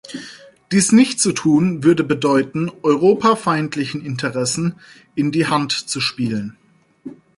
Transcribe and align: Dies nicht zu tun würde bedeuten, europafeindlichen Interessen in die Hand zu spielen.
Dies 0.71 0.91
nicht 0.91 1.19
zu 1.19 1.31
tun 1.31 1.83
würde 1.83 2.03
bedeuten, 2.03 2.71
europafeindlichen 2.81 4.03
Interessen 4.03 4.77
in 5.13 5.31
die 5.31 5.45
Hand 5.45 5.73
zu 5.73 6.01
spielen. 6.01 6.57